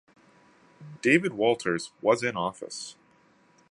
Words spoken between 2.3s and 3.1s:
office.